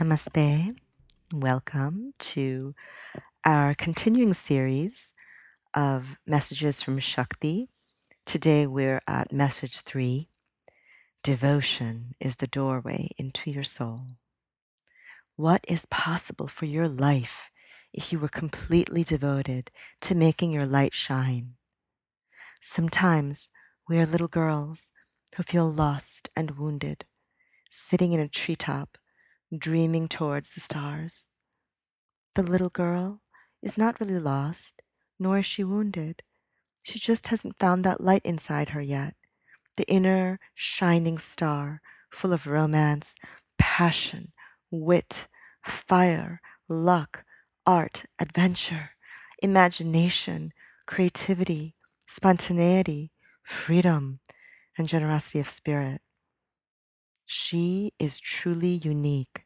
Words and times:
Namaste. 0.00 0.74
Welcome 1.32 2.14
to 2.18 2.74
our 3.44 3.74
continuing 3.74 4.34
series 4.34 5.14
of 5.72 6.16
messages 6.26 6.82
from 6.82 6.98
Shakti. 6.98 7.68
Today 8.26 8.66
we're 8.66 9.02
at 9.06 9.32
message 9.32 9.82
three 9.82 10.30
Devotion 11.22 12.16
is 12.18 12.36
the 12.36 12.48
doorway 12.48 13.10
into 13.18 13.52
your 13.52 13.62
soul. 13.62 14.08
What 15.36 15.64
is 15.68 15.86
possible 15.86 16.48
for 16.48 16.64
your 16.64 16.88
life 16.88 17.52
if 17.92 18.12
you 18.12 18.18
were 18.18 18.28
completely 18.28 19.04
devoted 19.04 19.70
to 20.00 20.16
making 20.16 20.50
your 20.50 20.66
light 20.66 20.92
shine? 20.92 21.54
Sometimes 22.60 23.52
we 23.88 24.00
are 24.00 24.06
little 24.06 24.26
girls 24.26 24.90
who 25.36 25.44
feel 25.44 25.70
lost 25.70 26.30
and 26.34 26.58
wounded, 26.58 27.04
sitting 27.70 28.12
in 28.12 28.18
a 28.18 28.26
treetop 28.26 28.98
dreaming 29.58 30.08
towards 30.08 30.50
the 30.50 30.60
stars. 30.60 31.30
The 32.34 32.42
little 32.42 32.70
girl 32.70 33.20
is 33.62 33.78
not 33.78 34.00
really 34.00 34.18
lost, 34.18 34.82
nor 35.18 35.38
is 35.38 35.46
she 35.46 35.64
wounded. 35.64 36.22
She 36.82 36.98
just 36.98 37.28
hasn't 37.28 37.58
found 37.58 37.84
that 37.84 38.00
light 38.00 38.22
inside 38.24 38.70
her 38.70 38.80
yet, 38.80 39.14
the 39.76 39.88
inner 39.88 40.38
shining 40.54 41.18
star 41.18 41.80
full 42.10 42.32
of 42.32 42.46
romance, 42.46 43.16
passion, 43.58 44.32
wit, 44.70 45.26
fire, 45.62 46.40
luck, 46.68 47.24
art, 47.66 48.04
adventure, 48.18 48.90
imagination, 49.42 50.52
creativity, 50.86 51.74
spontaneity, 52.06 53.10
freedom, 53.42 54.20
and 54.76 54.88
generosity 54.88 55.40
of 55.40 55.48
spirit. 55.48 56.00
She 57.24 57.92
is 57.98 58.20
truly 58.20 58.80
unique 58.82 59.43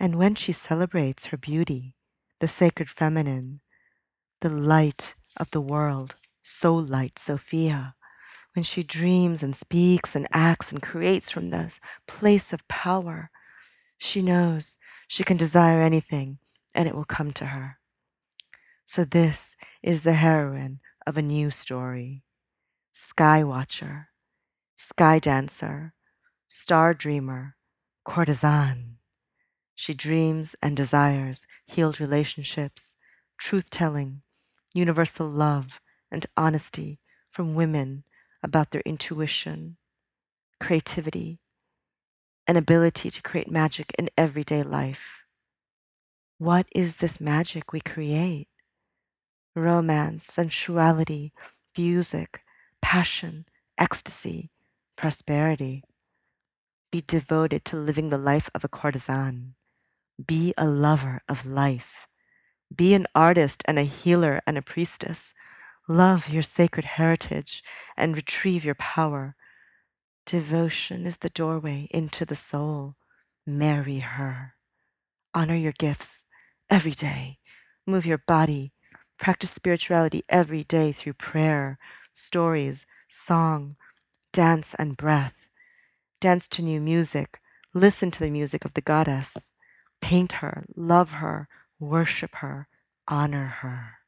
and 0.00 0.14
when 0.14 0.34
she 0.34 0.50
celebrates 0.50 1.26
her 1.26 1.36
beauty, 1.36 1.94
the 2.40 2.48
sacred 2.48 2.88
feminine, 2.88 3.60
the 4.40 4.48
light 4.48 5.14
of 5.36 5.50
the 5.50 5.60
world, 5.60 6.14
so 6.42 6.74
light, 6.74 7.18
Sophia, 7.18 7.94
when 8.54 8.62
she 8.62 8.82
dreams 8.82 9.42
and 9.42 9.54
speaks 9.54 10.16
and 10.16 10.26
acts 10.32 10.72
and 10.72 10.82
creates 10.82 11.30
from 11.30 11.50
this 11.50 11.78
place 12.08 12.52
of 12.54 12.66
power, 12.66 13.30
she 13.98 14.22
knows 14.22 14.78
she 15.06 15.22
can 15.22 15.36
desire 15.36 15.82
anything 15.82 16.38
and 16.74 16.88
it 16.88 16.94
will 16.94 17.04
come 17.04 17.30
to 17.32 17.46
her. 17.46 17.78
So, 18.86 19.04
this 19.04 19.54
is 19.82 20.02
the 20.02 20.14
heroine 20.14 20.80
of 21.06 21.18
a 21.18 21.22
new 21.22 21.50
story 21.50 22.24
Sky 22.90 23.44
Watcher, 23.44 24.08
Sky 24.74 25.18
Dancer, 25.18 25.92
Star 26.48 26.94
Dreamer, 26.94 27.56
Courtesan. 28.04 28.99
She 29.80 29.94
dreams 29.94 30.54
and 30.60 30.76
desires 30.76 31.46
healed 31.64 32.00
relationships, 32.00 32.96
truth 33.38 33.70
telling, 33.70 34.20
universal 34.74 35.26
love, 35.26 35.80
and 36.10 36.26
honesty 36.36 37.00
from 37.30 37.54
women 37.54 38.04
about 38.42 38.72
their 38.72 38.82
intuition, 38.84 39.78
creativity, 40.60 41.40
and 42.46 42.58
ability 42.58 43.08
to 43.08 43.22
create 43.22 43.50
magic 43.50 43.94
in 43.98 44.10
everyday 44.18 44.62
life. 44.62 45.20
What 46.36 46.66
is 46.74 46.98
this 46.98 47.18
magic 47.18 47.72
we 47.72 47.80
create? 47.80 48.48
Romance, 49.56 50.26
sensuality, 50.26 51.32
music, 51.74 52.42
passion, 52.82 53.46
ecstasy, 53.78 54.50
prosperity. 54.98 55.84
Be 56.92 57.00
devoted 57.00 57.64
to 57.64 57.76
living 57.78 58.10
the 58.10 58.18
life 58.18 58.50
of 58.54 58.62
a 58.62 58.68
courtesan. 58.68 59.54
Be 60.26 60.52
a 60.58 60.66
lover 60.66 61.22
of 61.28 61.46
life. 61.46 62.06
Be 62.74 62.94
an 62.94 63.06
artist 63.14 63.62
and 63.66 63.78
a 63.78 63.84
healer 63.84 64.40
and 64.46 64.58
a 64.58 64.62
priestess. 64.62 65.32
Love 65.88 66.28
your 66.28 66.42
sacred 66.42 66.84
heritage 66.84 67.62
and 67.96 68.16
retrieve 68.16 68.64
your 68.64 68.74
power. 68.74 69.34
Devotion 70.26 71.06
is 71.06 71.18
the 71.18 71.30
doorway 71.30 71.88
into 71.90 72.24
the 72.24 72.36
soul. 72.36 72.96
Marry 73.46 74.00
her. 74.00 74.54
Honor 75.32 75.54
your 75.54 75.72
gifts 75.72 76.26
every 76.68 76.92
day. 76.92 77.38
Move 77.86 78.04
your 78.04 78.18
body. 78.18 78.72
Practice 79.18 79.50
spirituality 79.50 80.22
every 80.28 80.64
day 80.64 80.92
through 80.92 81.14
prayer, 81.14 81.78
stories, 82.12 82.86
song, 83.08 83.74
dance, 84.32 84.74
and 84.74 84.96
breath. 84.96 85.48
Dance 86.20 86.46
to 86.48 86.62
new 86.62 86.80
music. 86.80 87.40
Listen 87.74 88.10
to 88.10 88.20
the 88.20 88.30
music 88.30 88.64
of 88.64 88.74
the 88.74 88.80
goddess 88.80 89.49
paint 90.00 90.34
her, 90.34 90.64
love 90.76 91.12
her, 91.12 91.48
worship 91.78 92.36
her, 92.36 92.68
honor 93.08 93.46
her. 93.60 93.98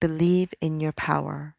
Believe 0.00 0.54
in 0.60 0.80
your 0.80 0.92
power 0.92 1.56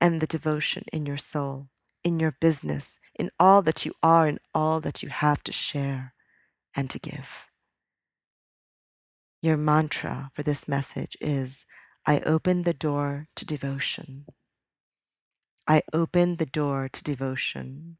and 0.00 0.20
the 0.20 0.26
devotion 0.26 0.84
in 0.92 1.06
your 1.06 1.16
soul, 1.16 1.68
in 2.04 2.18
your 2.20 2.34
business, 2.40 2.98
in 3.14 3.30
all 3.38 3.62
that 3.62 3.86
you 3.86 3.92
are 4.02 4.26
and 4.26 4.40
all 4.54 4.80
that 4.80 5.02
you 5.02 5.08
have 5.08 5.42
to 5.44 5.52
share 5.52 6.14
and 6.76 6.90
to 6.90 6.98
give. 6.98 7.44
Your 9.40 9.56
mantra 9.56 10.30
for 10.32 10.42
this 10.42 10.68
message 10.68 11.16
is 11.20 11.64
I 12.06 12.20
open 12.20 12.62
the 12.62 12.74
door 12.74 13.28
to 13.36 13.46
devotion. 13.46 14.26
I 15.68 15.82
open 15.92 16.36
the 16.36 16.46
door 16.46 16.88
to 16.88 17.02
devotion. 17.02 17.98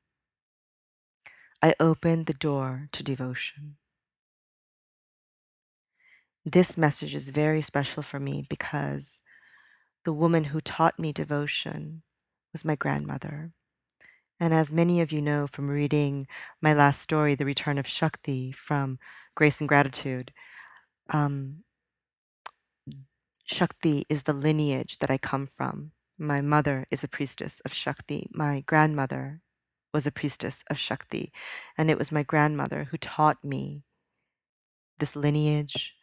I 1.62 1.74
open 1.78 2.24
the 2.24 2.34
door 2.34 2.88
to 2.92 3.02
devotion. 3.04 3.76
This 6.44 6.76
message 6.76 7.14
is 7.14 7.28
very 7.28 7.62
special 7.62 8.02
for 8.02 8.18
me 8.18 8.44
because 8.48 9.22
the 10.04 10.12
woman 10.12 10.44
who 10.44 10.60
taught 10.60 10.98
me 10.98 11.12
devotion 11.12 12.02
was 12.52 12.64
my 12.64 12.74
grandmother. 12.74 13.52
And 14.40 14.52
as 14.52 14.72
many 14.72 15.00
of 15.00 15.12
you 15.12 15.22
know 15.22 15.46
from 15.46 15.70
reading 15.70 16.26
my 16.60 16.74
last 16.74 17.00
story, 17.00 17.36
The 17.36 17.44
Return 17.44 17.78
of 17.78 17.86
Shakti 17.86 18.50
from 18.50 18.98
Grace 19.36 19.60
and 19.60 19.68
Gratitude, 19.68 20.32
um, 21.10 21.62
Shakti 23.44 24.04
is 24.08 24.24
the 24.24 24.32
lineage 24.32 24.98
that 24.98 25.10
I 25.12 25.18
come 25.18 25.46
from. 25.46 25.92
My 26.18 26.40
mother 26.40 26.86
is 26.90 27.04
a 27.04 27.08
priestess 27.08 27.60
of 27.60 27.72
Shakti. 27.72 28.28
My 28.32 28.64
grandmother 28.66 29.42
was 29.94 30.08
a 30.08 30.12
priestess 30.12 30.64
of 30.68 30.78
Shakti. 30.78 31.32
And 31.78 31.88
it 31.88 31.98
was 31.98 32.10
my 32.10 32.24
grandmother 32.24 32.88
who 32.90 32.96
taught 32.96 33.44
me 33.44 33.84
this 34.98 35.14
lineage, 35.14 35.94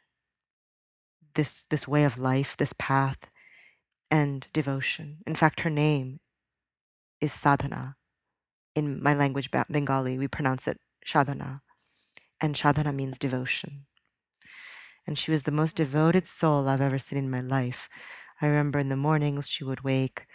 this 1.39 1.63
this 1.63 1.87
way 1.87 2.03
of 2.03 2.17
life, 2.17 2.57
this 2.57 2.73
path, 2.73 3.29
and 4.11 4.47
devotion. 4.51 5.19
In 5.25 5.35
fact, 5.35 5.61
her 5.61 5.69
name 5.69 6.19
is 7.21 7.31
sadhana. 7.31 7.95
In 8.75 9.01
my 9.01 9.13
language, 9.13 9.49
Bengali, 9.49 10.19
we 10.19 10.27
pronounce 10.27 10.67
it 10.67 10.79
shadhana, 11.05 11.61
and 12.41 12.55
shadhana 12.55 12.93
means 12.93 13.17
devotion. 13.17 13.85
And 15.07 15.17
she 15.17 15.31
was 15.31 15.43
the 15.43 15.59
most 15.61 15.77
devoted 15.77 16.27
soul 16.27 16.67
I've 16.67 16.81
ever 16.81 16.97
seen 16.97 17.17
in 17.17 17.31
my 17.31 17.41
life. 17.41 17.87
I 18.41 18.47
remember 18.47 18.79
in 18.79 18.89
the 18.89 19.05
mornings 19.07 19.47
she 19.47 19.63
would 19.63 19.85
wake 19.85 20.25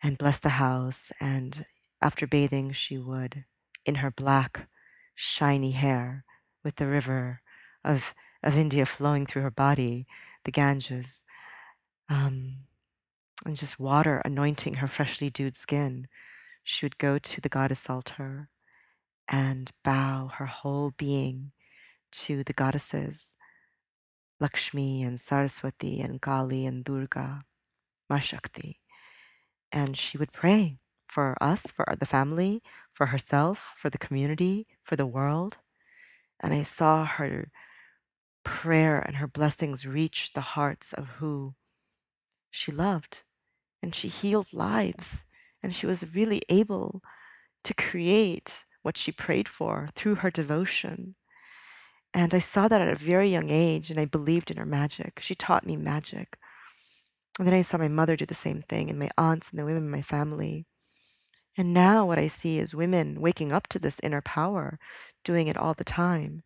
and 0.00 0.16
bless 0.22 0.38
the 0.38 0.60
house, 0.66 1.10
and 1.20 1.66
after 2.00 2.28
bathing, 2.28 2.70
she 2.70 2.96
would, 2.96 3.44
in 3.84 3.96
her 3.96 4.12
black, 4.12 4.68
shiny 5.16 5.72
hair, 5.72 6.24
with 6.62 6.76
the 6.76 6.86
river 6.86 7.40
of 7.84 8.14
of 8.48 8.56
India 8.56 8.86
flowing 8.86 9.26
through 9.26 9.42
her 9.42 9.50
body, 9.50 10.06
the 10.44 10.50
Ganges, 10.50 11.22
um, 12.08 12.60
and 13.44 13.54
just 13.54 13.78
water 13.78 14.22
anointing 14.24 14.76
her 14.76 14.88
freshly 14.88 15.28
dewed 15.28 15.54
skin. 15.54 16.08
She 16.64 16.86
would 16.86 16.96
go 16.96 17.18
to 17.18 17.40
the 17.42 17.50
goddess 17.50 17.90
altar 17.90 18.48
and 19.28 19.70
bow 19.84 20.30
her 20.36 20.46
whole 20.46 20.92
being 20.96 21.52
to 22.10 22.42
the 22.42 22.54
goddesses, 22.54 23.36
Lakshmi 24.40 25.02
and 25.02 25.20
Saraswati 25.20 26.00
and 26.00 26.18
Kali 26.18 26.64
and 26.64 26.82
Durga, 26.82 27.42
Mashakti. 28.10 28.76
And 29.70 29.94
she 29.94 30.16
would 30.16 30.32
pray 30.32 30.78
for 31.06 31.36
us, 31.38 31.66
for 31.66 31.84
the 32.00 32.06
family, 32.06 32.62
for 32.94 33.06
herself, 33.06 33.74
for 33.76 33.90
the 33.90 33.98
community, 33.98 34.66
for 34.82 34.96
the 34.96 35.06
world. 35.06 35.58
And 36.40 36.54
I 36.54 36.62
saw 36.62 37.04
her 37.04 37.50
prayer 38.48 38.98
and 38.98 39.16
her 39.16 39.26
blessings 39.28 39.86
reach 39.86 40.32
the 40.32 40.40
hearts 40.56 40.94
of 40.94 41.06
who 41.18 41.54
she 42.50 42.72
loved. 42.72 43.22
And 43.82 43.94
she 43.94 44.08
healed 44.08 44.52
lives. 44.54 45.26
And 45.62 45.74
she 45.74 45.86
was 45.86 46.14
really 46.14 46.40
able 46.48 47.02
to 47.64 47.74
create 47.74 48.64
what 48.82 48.96
she 48.96 49.12
prayed 49.12 49.48
for 49.48 49.88
through 49.94 50.16
her 50.16 50.30
devotion. 50.30 51.14
And 52.14 52.32
I 52.32 52.38
saw 52.38 52.68
that 52.68 52.80
at 52.80 52.88
a 52.88 52.94
very 52.94 53.28
young 53.28 53.50
age, 53.50 53.90
and 53.90 54.00
I 54.00 54.06
believed 54.06 54.50
in 54.50 54.56
her 54.56 54.64
magic. 54.64 55.20
She 55.20 55.34
taught 55.34 55.66
me 55.66 55.76
magic. 55.76 56.38
And 57.38 57.46
then 57.46 57.54
I 57.54 57.62
saw 57.62 57.76
my 57.76 57.88
mother 57.88 58.16
do 58.16 58.24
the 58.24 58.34
same 58.34 58.62
thing, 58.62 58.88
and 58.88 58.98
my 58.98 59.10
aunts 59.18 59.50
and 59.50 59.58
the 59.58 59.66
women 59.66 59.84
in 59.84 59.90
my 59.90 60.02
family. 60.02 60.64
And 61.58 61.74
now 61.74 62.06
what 62.06 62.18
I 62.18 62.28
see 62.28 62.58
is 62.58 62.74
women 62.74 63.20
waking 63.20 63.52
up 63.52 63.66
to 63.68 63.78
this 63.78 64.00
inner 64.00 64.22
power, 64.22 64.78
doing 65.22 65.48
it 65.48 65.58
all 65.58 65.74
the 65.74 65.84
time. 65.84 66.42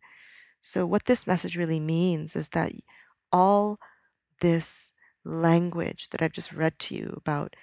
So, 0.65 0.85
what 0.85 1.07
this 1.07 1.27
message 1.27 1.57
really 1.57 1.81
means 1.81 2.37
is 2.37 2.49
that 2.49 2.71
all 3.33 3.79
this 4.39 4.93
language 5.25 6.07
that 6.09 6.21
I've 6.21 6.31
just 6.31 6.53
read 6.53 6.79
to 6.79 6.95
you 6.95 7.13
about 7.17 7.57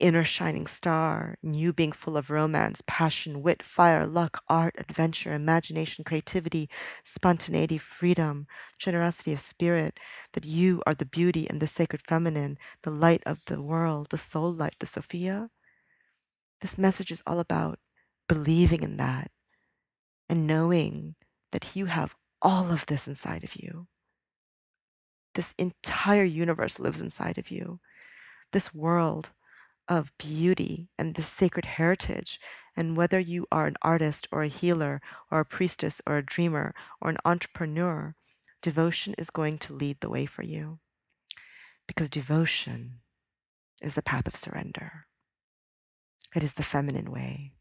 inner 0.00 0.24
shining 0.24 0.66
star, 0.66 1.36
and 1.42 1.54
you 1.54 1.74
being 1.74 1.92
full 1.92 2.16
of 2.16 2.30
romance, 2.30 2.82
passion, 2.86 3.42
wit, 3.42 3.62
fire, 3.62 4.06
luck, 4.06 4.42
art, 4.48 4.74
adventure, 4.78 5.34
imagination, 5.34 6.02
creativity, 6.02 6.70
spontaneity, 7.04 7.76
freedom, 7.76 8.46
generosity 8.78 9.34
of 9.34 9.40
spirit, 9.40 10.00
that 10.32 10.46
you 10.46 10.82
are 10.86 10.94
the 10.94 11.04
beauty 11.04 11.46
and 11.50 11.60
the 11.60 11.66
sacred 11.66 12.00
feminine, 12.06 12.56
the 12.84 12.90
light 12.90 13.22
of 13.26 13.44
the 13.46 13.60
world, 13.60 14.08
the 14.08 14.18
soul 14.18 14.50
light, 14.50 14.76
the 14.80 14.86
Sophia. 14.86 15.50
This 16.62 16.78
message 16.78 17.10
is 17.10 17.22
all 17.26 17.38
about 17.38 17.78
believing 18.28 18.82
in 18.82 18.96
that 18.96 19.30
and 20.26 20.46
knowing 20.46 21.16
that 21.52 21.76
you 21.76 21.86
have 21.86 22.16
all 22.42 22.70
of 22.70 22.86
this 22.86 23.08
inside 23.08 23.44
of 23.44 23.56
you. 23.56 23.86
This 25.34 25.54
entire 25.58 26.24
universe 26.24 26.78
lives 26.78 27.00
inside 27.00 27.38
of 27.38 27.50
you. 27.50 27.80
This 28.52 28.74
world 28.74 29.30
of 29.88 30.12
beauty 30.18 30.88
and 30.98 31.14
this 31.14 31.26
sacred 31.26 31.64
heritage. 31.64 32.40
And 32.76 32.96
whether 32.96 33.18
you 33.18 33.46
are 33.50 33.66
an 33.66 33.76
artist 33.82 34.26
or 34.32 34.42
a 34.42 34.48
healer 34.48 35.00
or 35.30 35.40
a 35.40 35.44
priestess 35.44 36.00
or 36.06 36.18
a 36.18 36.24
dreamer 36.24 36.74
or 37.00 37.10
an 37.10 37.18
entrepreneur, 37.24 38.14
devotion 38.62 39.14
is 39.18 39.30
going 39.30 39.58
to 39.58 39.72
lead 39.72 40.00
the 40.00 40.10
way 40.10 40.26
for 40.26 40.42
you. 40.42 40.78
Because 41.86 42.10
devotion 42.10 43.00
is 43.82 43.94
the 43.94 44.02
path 44.02 44.26
of 44.26 44.36
surrender. 44.36 45.06
It 46.34 46.42
is 46.42 46.54
the 46.54 46.62
feminine 46.62 47.10
way. 47.10 47.52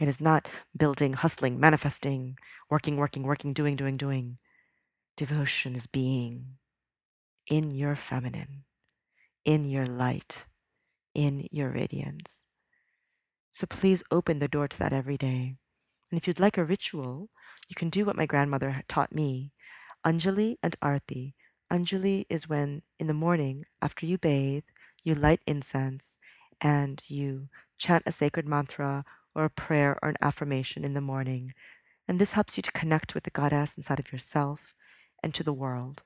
It 0.00 0.08
is 0.08 0.20
not 0.20 0.48
building, 0.76 1.12
hustling, 1.12 1.60
manifesting, 1.60 2.36
working, 2.70 2.96
working, 2.96 3.22
working, 3.22 3.52
doing, 3.52 3.76
doing, 3.76 3.96
doing. 3.96 4.38
Devotion 5.16 5.74
is 5.74 5.86
being 5.86 6.56
in 7.46 7.70
your 7.70 7.96
feminine, 7.96 8.64
in 9.44 9.64
your 9.64 9.86
light, 9.86 10.46
in 11.14 11.46
your 11.50 11.70
radiance. 11.70 12.46
So 13.50 13.66
please 13.66 14.02
open 14.10 14.38
the 14.38 14.48
door 14.48 14.66
to 14.68 14.78
that 14.78 14.92
every 14.94 15.18
day. 15.18 15.56
And 16.10 16.18
if 16.18 16.26
you'd 16.26 16.40
like 16.40 16.56
a 16.56 16.64
ritual, 16.64 17.28
you 17.68 17.74
can 17.74 17.90
do 17.90 18.04
what 18.04 18.16
my 18.16 18.26
grandmother 18.26 18.82
taught 18.88 19.14
me 19.14 19.52
Anjali 20.04 20.56
and 20.62 20.74
Arti. 20.82 21.34
Anjali 21.70 22.24
is 22.28 22.48
when, 22.48 22.82
in 22.98 23.06
the 23.06 23.14
morning, 23.14 23.64
after 23.80 24.04
you 24.04 24.18
bathe, 24.18 24.64
you 25.04 25.14
light 25.14 25.40
incense 25.46 26.18
and 26.60 27.02
you 27.08 27.48
chant 27.78 28.02
a 28.06 28.12
sacred 28.12 28.46
mantra 28.46 29.04
or 29.34 29.44
a 29.44 29.50
prayer 29.50 29.98
or 30.02 30.08
an 30.08 30.16
affirmation 30.20 30.84
in 30.84 30.94
the 30.94 31.00
morning. 31.00 31.54
And 32.08 32.18
this 32.18 32.32
helps 32.32 32.56
you 32.56 32.62
to 32.62 32.72
connect 32.72 33.14
with 33.14 33.24
the 33.24 33.30
goddess 33.30 33.76
inside 33.76 33.98
of 34.00 34.12
yourself 34.12 34.74
and 35.22 35.34
to 35.34 35.42
the 35.42 35.52
world. 35.52 36.02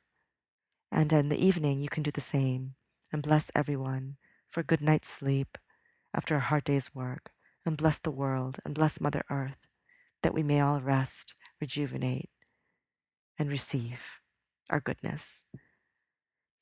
And 0.93 1.12
in 1.12 1.28
the 1.28 1.44
evening, 1.44 1.81
you 1.81 1.88
can 1.88 2.02
do 2.02 2.11
the 2.11 2.20
same 2.20 2.75
and 3.12 3.23
bless 3.23 3.50
everyone 3.55 4.17
for 4.49 4.61
a 4.61 4.64
good 4.64 4.81
night's 4.81 5.08
sleep 5.08 5.58
after 6.14 6.37
a 6.37 6.40
hard 6.40 6.64
day's 6.64 6.94
work, 6.94 7.31
and 7.67 7.76
bless 7.76 7.99
the 7.99 8.11
world 8.11 8.58
and 8.64 8.75
bless 8.75 9.00
Mother 9.00 9.25
Earth, 9.28 9.67
that 10.23 10.32
we 10.32 10.43
may 10.43 10.61
all 10.61 10.81
rest, 10.81 11.34
rejuvenate, 11.61 12.31
and 13.38 13.50
receive 13.50 14.20
our 14.70 14.81
goodness. 14.81 15.44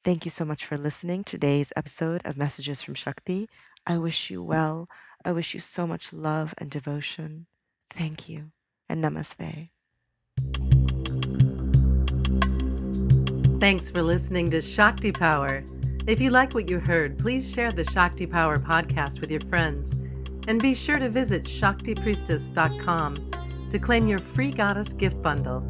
Thank 0.04 0.24
you 0.24 0.30
so 0.30 0.44
much 0.44 0.64
for 0.64 0.76
listening 0.76 1.24
to 1.24 1.36
today's 1.36 1.72
episode 1.76 2.20
of 2.24 2.36
Messages 2.36 2.82
from 2.82 2.94
Shakti. 2.94 3.48
I 3.86 3.96
wish 3.98 4.30
you 4.30 4.42
well. 4.42 4.88
I 5.24 5.32
wish 5.32 5.54
you 5.54 5.60
so 5.60 5.86
much 5.86 6.12
love 6.12 6.54
and 6.58 6.70
devotion. 6.70 7.46
Thank 7.88 8.28
you, 8.28 8.50
and 8.88 9.02
namaste. 9.02 9.70
Thanks 13.60 13.90
for 13.90 14.02
listening 14.02 14.50
to 14.50 14.60
Shakti 14.60 15.10
Power. 15.12 15.64
If 16.06 16.20
you 16.20 16.30
like 16.30 16.52
what 16.52 16.68
you 16.68 16.78
heard, 16.80 17.18
please 17.18 17.50
share 17.50 17.72
the 17.72 17.84
Shakti 17.84 18.26
Power 18.26 18.58
podcast 18.58 19.20
with 19.20 19.30
your 19.30 19.40
friends. 19.42 19.92
And 20.46 20.60
be 20.60 20.74
sure 20.74 20.98
to 20.98 21.08
visit 21.08 21.44
ShaktiPriestess.com 21.44 23.30
to 23.70 23.78
claim 23.78 24.06
your 24.06 24.18
free 24.18 24.50
goddess 24.50 24.92
gift 24.92 25.22
bundle. 25.22 25.66